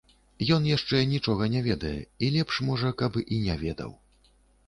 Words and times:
Ён 0.55 0.63
яшчэ 0.69 1.01
нічога 1.09 1.49
не 1.57 1.59
ведае, 1.67 1.91
і 2.27 2.31
лепш, 2.35 2.59
можа, 2.69 2.89
каб 3.01 3.19
і 3.35 3.37
не 3.45 3.61
ведаў. 3.65 3.91